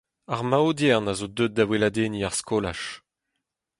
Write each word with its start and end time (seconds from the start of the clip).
Ar 0.33 0.41
maodiern 0.49 1.09
a 1.11 1.13
zo 1.19 1.27
deuet 1.35 1.53
da 1.55 1.63
weladenniñ 1.69 2.25
ar 2.27 2.35
skolaj. 2.39 2.81